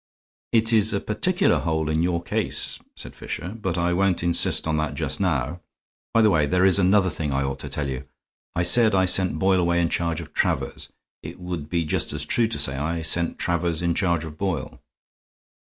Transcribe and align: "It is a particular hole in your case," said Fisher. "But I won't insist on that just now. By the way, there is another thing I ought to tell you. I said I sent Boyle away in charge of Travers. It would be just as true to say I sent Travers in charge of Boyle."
"It 0.51 0.73
is 0.73 0.93
a 0.93 0.99
particular 0.99 1.59
hole 1.59 1.87
in 1.87 2.01
your 2.01 2.23
case," 2.23 2.79
said 2.95 3.15
Fisher. 3.15 3.49
"But 3.49 3.77
I 3.77 3.93
won't 3.93 4.23
insist 4.23 4.67
on 4.67 4.77
that 4.77 4.95
just 4.95 5.19
now. 5.19 5.61
By 6.15 6.23
the 6.23 6.31
way, 6.31 6.47
there 6.47 6.65
is 6.65 6.79
another 6.79 7.11
thing 7.11 7.31
I 7.31 7.43
ought 7.43 7.59
to 7.59 7.69
tell 7.69 7.87
you. 7.87 8.05
I 8.55 8.63
said 8.63 8.95
I 8.95 9.05
sent 9.05 9.37
Boyle 9.37 9.59
away 9.59 9.79
in 9.79 9.89
charge 9.89 10.19
of 10.19 10.33
Travers. 10.33 10.91
It 11.21 11.39
would 11.39 11.69
be 11.69 11.85
just 11.85 12.13
as 12.13 12.25
true 12.25 12.47
to 12.47 12.57
say 12.57 12.77
I 12.77 13.03
sent 13.03 13.37
Travers 13.37 13.83
in 13.83 13.93
charge 13.93 14.25
of 14.25 14.39
Boyle." 14.39 14.81